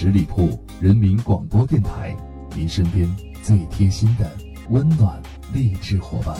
[0.00, 2.16] 十里铺人民广播电台，
[2.54, 3.04] 您身边
[3.42, 4.30] 最贴心的
[4.70, 5.20] 温暖
[5.52, 6.36] 励志伙伴。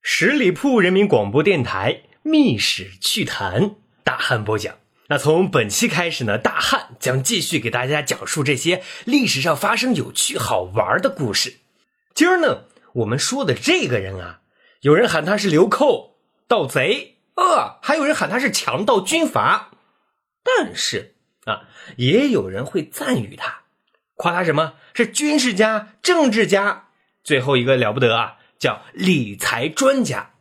[0.00, 3.62] 十里铺人民广播电台《秘史趣谈》
[4.02, 4.74] 大汉播讲。
[5.08, 11.58] 那从本期开始呢，大汉将继续给大家讲述这些历史上发生有趣好玩的故事。
[12.14, 12.62] 今儿呢，
[12.94, 14.40] 我们说的这个人啊，
[14.80, 16.14] 有人喊他是流寇、
[16.48, 19.71] 盗贼，呃，还有人喊他是强盗军阀。
[20.44, 21.14] 但是
[21.44, 23.62] 啊，也有人会赞誉他，
[24.14, 26.88] 夸他什么是军事家、政治家。
[27.24, 30.34] 最后一个了不得啊，叫理财专家。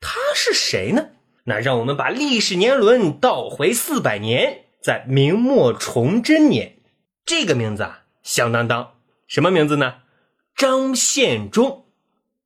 [0.00, 1.08] 他是谁呢？
[1.44, 6.78] 那让我们把历史年轮倒回四百年，在明末崇祯年，
[7.24, 8.94] 这个名字啊响当当，
[9.26, 10.02] 什么名字呢？
[10.54, 11.86] 张献忠。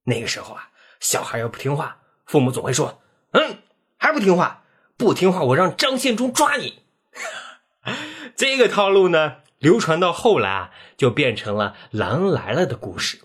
[0.04, 3.58] 那个时候啊，小孩要不听话，父母总会说：“嗯，
[3.98, 4.64] 还不听话，
[4.96, 6.81] 不听话，我让张献忠抓你。”
[8.36, 13.20] 这个套路呢，流传到后来啊，就变成了“狼来了”的故事。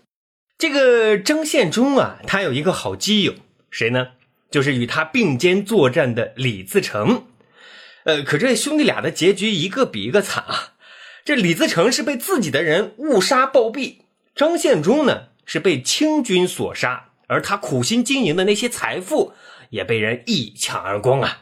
[0.57, 3.35] 这个张献忠啊，他有一个好基友，
[3.69, 4.09] 谁呢？
[4.49, 7.25] 就是与他并肩作战的李自成。
[8.05, 10.73] 呃，可这兄弟俩的结局一个比一个惨啊！
[11.25, 13.97] 这李自成是被自己的人误杀暴毙，
[14.33, 19.33] 张献忠呢是被清军所杀，而他苦心经营的那些财富
[19.71, 21.41] 也被人一抢而光啊！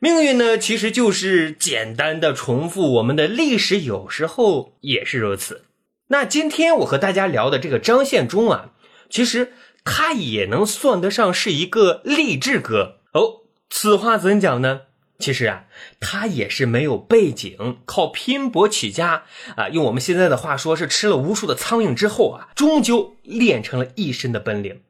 [0.00, 5.64] 命运呢，其实就是简单的重复我们的历史，有时候也是如此。
[6.06, 8.70] 那今天我和大家聊的这个张献忠啊，
[9.10, 13.42] 其实他也能算得上是一个励志哥哦。
[13.68, 14.82] 此话怎讲呢？
[15.18, 15.64] 其实啊，
[15.98, 19.24] 他也是没有背景，靠拼搏起家
[19.56, 19.68] 啊。
[19.68, 24.80] 用我们现在的话说，是吃了无数的苍蝇之后啊，终究练成了一身的本领。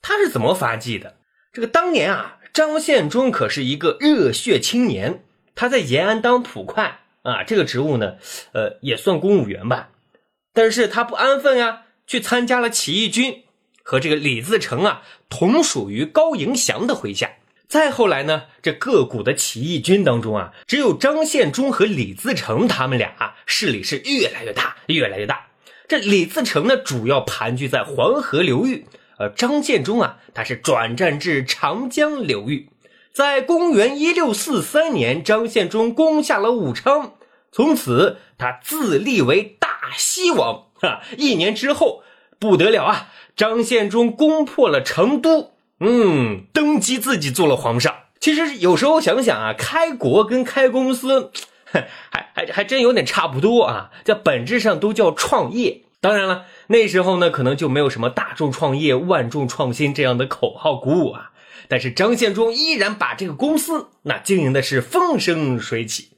[0.00, 1.16] 他是怎么发迹的？
[1.52, 2.38] 这个当年啊。
[2.52, 5.22] 张献忠可是一个热血青年，
[5.54, 8.16] 他在延安当捕快啊，这个职务呢，
[8.52, 9.90] 呃，也算公务员吧。
[10.52, 13.44] 但是他不安分呀，去参加了起义军，
[13.84, 17.30] 和这个李自成啊同属于高迎祥的麾下。
[17.68, 25.46] 再后来呢，这各股的起义军当中啊，只有张献忠和李自成他们俩势力是越来越大，越来越大。
[25.86, 28.86] 这李自成呢，主要盘踞在黄河流域。
[29.20, 32.70] 而张献忠啊，他是转战至长江流域，
[33.12, 37.12] 在公元一六四三年，张献忠攻下了武昌，
[37.52, 40.68] 从此他自立为大西王。
[40.80, 42.02] 哈，一年之后，
[42.38, 43.08] 不得了啊！
[43.36, 47.94] 张献忠攻破了成都，嗯，登基自己做了皇上。
[48.18, 51.30] 其实有时候想想啊，开国跟开公司，
[51.68, 55.82] 还还还真有点差不多啊，在本质上都叫创业。
[56.00, 61.32] 当然了，那时候呢，可能就没有什么大众创业、万众创新这样的口号鼓舞啊。
[61.68, 66.08] 但是张献忠依然把这个公司那经营的是风生水起。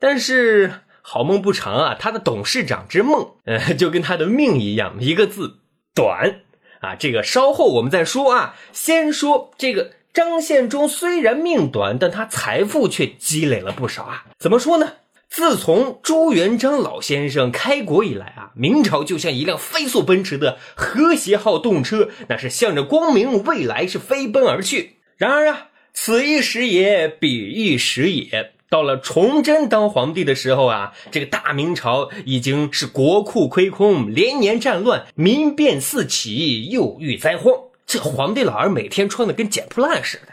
[0.00, 5.60] 但是好梦不长啊，他的董事长之梦，呃，就跟他的命一样，一个字
[5.94, 6.40] 短
[6.80, 6.96] 啊。
[6.96, 8.56] 这个稍后我们再说啊。
[8.72, 14.26] 先说这个张献忠虽然命短，但他财富却积累了不少啊。
[14.38, 14.94] 怎么说呢？
[15.36, 24.98] 自从朱元璋老先生开国以来啊，明朝就像一辆飞速奔驰的和谐号动车，那是向着光明未来是飞奔而去。
[25.16, 28.52] 然而啊，此一时也，彼一时也。
[28.70, 37.52] 到了崇祯当皇帝的时候啊，这个大明朝已经是国库亏空，连年战乱，民变四起，又遇灾荒。
[37.84, 40.32] 这皇帝老儿每天穿的跟捡破烂似的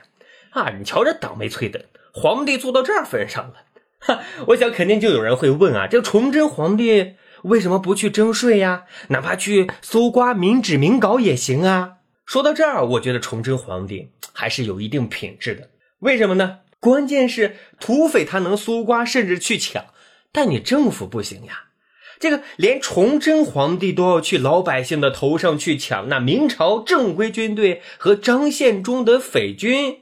[0.51, 0.72] 啊！
[0.78, 3.56] 你瞧这倒霉催的，皇帝做到这份上了。
[4.47, 8.85] 我想肯定就有人会问啊，这个崇祯皇帝为什么不去征税呀？
[9.09, 11.97] 哪怕去搜刮民脂民膏也行啊。
[12.25, 15.69] 说到这儿，我觉得崇祯皇帝还是有一定品质的。
[16.00, 16.59] 为什么呢？
[16.79, 19.85] 关键是土匪他能搜刮，甚至去抢，
[20.31, 21.66] 但你政府不行呀。
[22.19, 30.01] 这个连崇祯皇帝都要去老百姓的头上去抢，那明朝正规军队和张献忠的匪军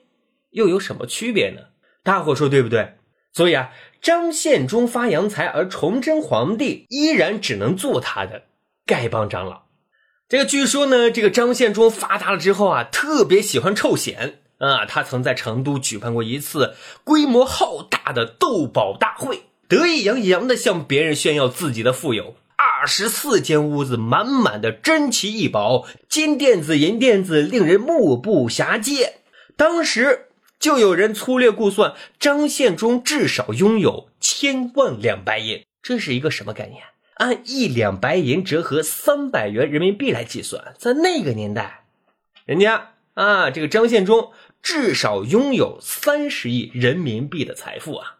[0.51, 1.61] 又有什么区别呢？
[2.03, 2.93] 大伙说对不对？
[3.33, 3.71] 所以啊。
[4.01, 8.43] 张献忠发洋财，而崇祯皇帝依然只能做他的
[8.85, 9.63] 丐帮长老。
[10.29, 14.85] 这个据说呢，这个张献忠发达了之后啊，特别喜欢臭显啊。
[14.85, 22.35] 他曾在成都举办过一次规模浩大的斗宝大会，得意洋洋的向别人炫耀自己的富有。
[22.55, 29.16] 二十四间屋子满满的珍奇异宝，金垫子、银垫子，令人目不暇接。
[29.57, 30.28] 当时。
[30.59, 36.84] 就有人粗略估算，张献忠至少拥有千万两白银，这是一个什么概念？
[37.16, 41.85] 按一两白银折合三百元人民币来计算，在那个年代，
[42.46, 48.17] 人家啊，这个张献忠至少拥有三十亿人民币的财富啊！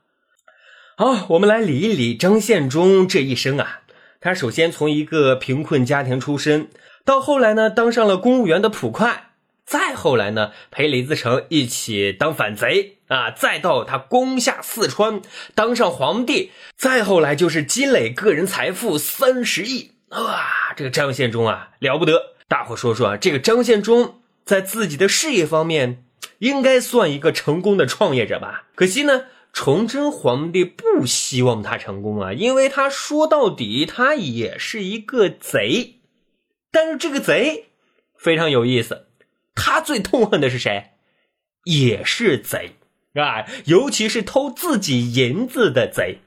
[0.98, 3.82] 好，我们来理一理张献忠这一生啊。
[4.22, 6.70] 他首先从一个贫困家庭出身，
[7.06, 9.29] 到后来呢当上了公务员的捕快，
[9.70, 15.22] 再后来呢陪李自成一起当反贼啊，再到他攻下四川，
[15.54, 19.92] 当上皇帝，再后来就是积累个人财富三十亿。
[20.10, 22.34] 哇，这个张献忠啊了不得！
[22.48, 26.04] 大伙说说啊，这个张献忠在自己的事业方面
[26.40, 28.64] 应该算一个成功的创业者吧？
[28.74, 29.26] 可惜呢。
[29.52, 35.96] 崇祯皇帝不希望他成功啊，因为他说到底他也是一个贼。
[36.72, 37.66] 但是这个贼
[38.16, 39.08] 非常有意思，
[39.62, 40.92] 他最痛恨的是谁？
[41.66, 42.72] 也是贼
[43.14, 46.20] 是吧，尤其是偷自己银子的贼。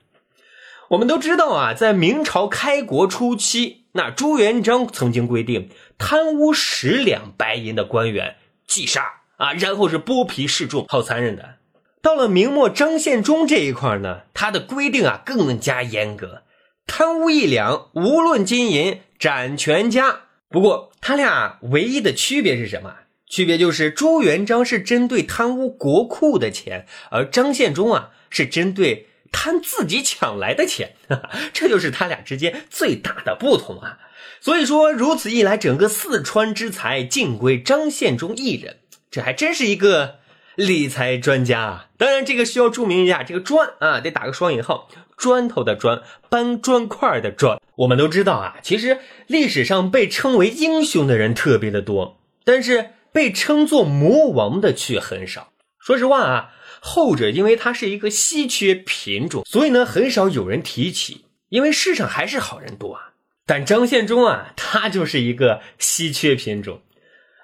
[0.91, 8.37] 我们都知道啊，在明朝开国初期，那朱元璋曾经规定，贪污十两白银的官员
[8.67, 11.55] 即杀啊，然后是剥皮示众，好残忍的。
[12.03, 16.43] 到了明末张献忠这一块呢，他的规定啊更加严格，
[16.87, 20.21] 贪污一两，无论金银斩全家。
[20.51, 22.97] 不过他俩唯一的区别是什么？
[23.33, 30.97] 区别就是朱元璋是针对贪污国库的钱，而张献忠啊是针对贪自己抢来的钱，
[31.55, 34.01] 这就是他俩之间最大的不同啊。
[34.39, 38.81] 所以说，如此一来，整个四川之财尽归张献忠一人，
[39.11, 40.21] 这还真是一个。
[40.55, 44.87] 理财专家啊，当然这个需要注明一下，这个砖啊得打个双引号，
[45.17, 47.59] 砖头的砖，搬砖块的砖。
[47.77, 55.53] 我们都知道啊，其实历史上被称为英雄的人特别的多，但是被称作魔王的却很少。
[55.79, 56.51] 说实话啊，
[56.81, 63.13] 后者因为它是一个稀缺品种，所以呢很少有人提起，因为世上还是好人多啊。
[63.45, 66.81] 但张献忠啊，他就是一个稀缺品种。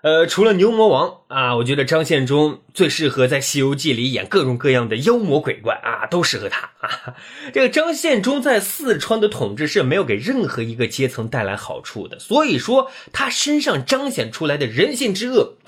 [0.08, 7.14] 呃，除了牛魔王啊，我觉得张献忠最适合在《西游记》里演各种各样的妖魔鬼怪啊，都适合他啊。
[7.52, 15.58] 这个张献忠在四川的统治是没有给任何一个阶层带来好处的，所以说他身上彰显出来的人性之恶，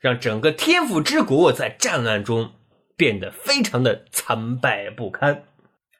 [0.00, 2.52] 让整个天府之国在战乱中
[2.96, 5.44] 变得非常的残败不堪。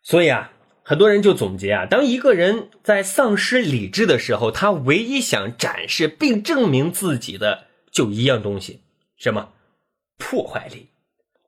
[0.02, 0.50] 所以啊，
[0.82, 7.64] 很多人就总结啊，当一个人在丧失理智的时候，他唯一想展示并证明自己的。
[7.92, 8.80] 就一样东西，
[9.16, 9.52] 什么
[10.18, 10.88] 破坏力？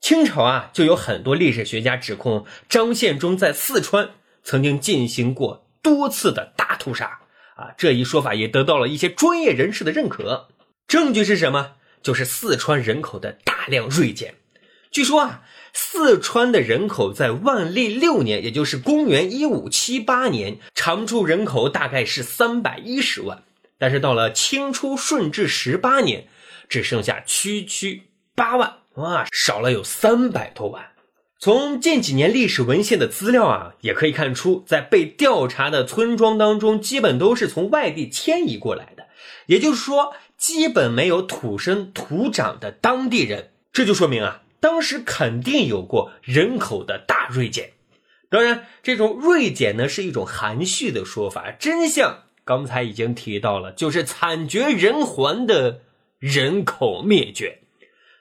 [0.01, 4.11] 清朝啊，就有很多历史学家指控张献忠在四川
[4.43, 7.21] 曾经进行过多次的大屠杀
[7.57, 10.49] 啊，这一说法也得到了一些专业人士的认可。
[10.87, 11.77] 证据是什么？
[12.03, 14.35] 就是四川人口的大量锐减。
[14.91, 15.43] 据说啊，
[15.73, 23.43] 四川的人口在万历六年，也就是公元一五七八年，常住人口大概是三百一十万，
[23.79, 26.29] 但是到了清初顺治十八年。
[26.69, 28.03] 只剩下区区
[28.35, 30.91] 八万哇，少了有三百多万。
[31.41, 39.09] 从近几年历史文献的资料啊，也可以看出，在被调查的村庄当中，基本都是从外地迁移过来的，
[39.47, 43.51] 也就是说，基本没有土生土长的当地人。
[43.73, 47.73] 这就说明啊，当时肯定有过人口的大锐减。
[48.31, 55.81] 当然，这种锐减呢，是一种含蓄的说法，真相刚才已经提到了，就是惨绝人寰的。
[56.19, 57.59] 人口灭绝，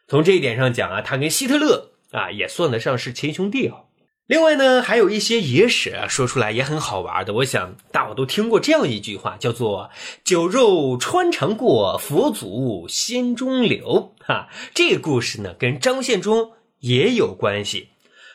[0.07, 3.85] 从这一点上讲啊，他跟希特勒啊也算得上是亲兄弟哦。
[4.25, 7.33] 另外呢，还有一些野史啊，说出来也很好玩的。
[7.33, 9.91] 我想大伙都听过这样一句话，叫做
[10.23, 14.15] “酒肉穿肠过，佛祖心中留”。
[14.25, 17.89] 哈，这个故事呢，跟张献忠也有关系，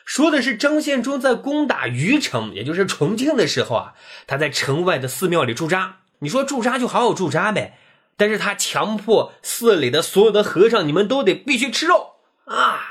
[0.05, 3.93] 说的是张献忠在攻打虞城，也就是重庆的时候啊，
[4.27, 6.01] 他在城外的寺庙里驻扎。
[6.19, 7.79] 你说驻扎就好好驻扎呗。
[8.19, 12.81] 但是他强迫寺里的所有的和尚，你们都得必须吃肉啊！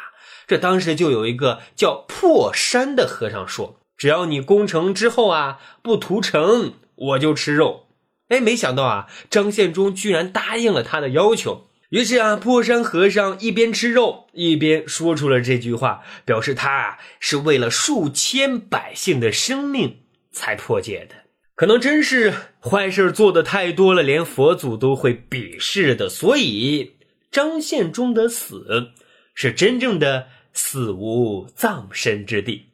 [0.46, 7.88] 这当时就有一个叫破山的和尚说：“只要你攻城之后啊，不屠城，我就吃肉。”
[8.28, 11.68] 哎，没想到啊，张献忠居然答应了他的要求。
[11.90, 20.00] 于是啊，破山和尚一边吃肉，一边说出了这句话，表示他啊是为了数千百姓的生命
[20.32, 21.14] 才破戒的。
[21.54, 22.32] 可能真是
[22.68, 26.08] 坏事做的太多了，连佛祖都会鄙视的。
[26.08, 26.92] 所以
[27.30, 28.90] 张献忠的死
[29.34, 32.66] 是真正的死无葬身之地。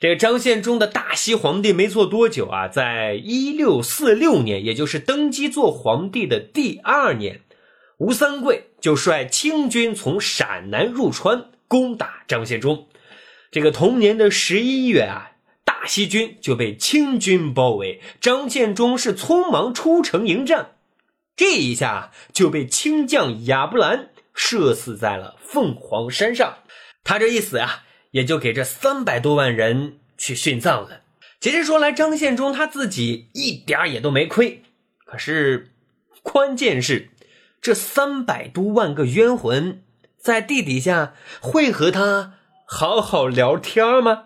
[0.00, 7.42] 这个张献忠的大西皇帝没做多久啊，在一六四六年，也就是登基做皇帝的第二年，
[7.98, 12.88] 吴三桂就率清军从陕南入川攻打张献忠。
[13.50, 15.32] 这个同年的十一月啊。
[15.86, 20.72] 西军就被清军包围，张献忠是匆忙出城迎战，
[21.36, 26.58] 这一下就被清将亚布兰射死在了凤凰山上。
[27.04, 31.02] 他这一死啊，也就给这三百多万人去殉葬了。
[31.40, 34.62] 其实说来，张献忠他自己一点也都没亏。
[35.04, 35.70] 可是，
[36.22, 37.10] 关键是
[37.60, 39.82] 这三百多万个冤魂
[40.18, 42.32] 在地底下会和他
[42.66, 44.24] 好好聊天吗？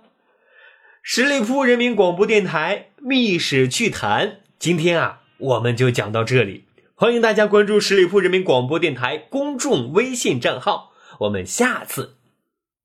[1.12, 4.28] 十里铺人民广播电台《密史趣谈》，
[4.60, 6.66] 今天啊，我们就讲到这里。
[6.94, 12.14] 欢迎大家关注十里铺人民广播电台公众微信账号，我们下次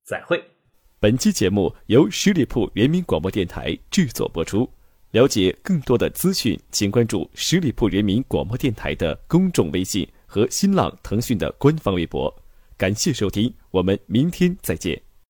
[0.04, 0.42] 再会。
[0.98, 4.68] 本期节目由十里铺人民广播电台制作播出。
[5.12, 12.42] 了解更多的资讯，请关注十里铺人民广播电台的公众微信和新浪、腾讯的官方微博。
[12.76, 15.00] 感谢收听，我们明天再见。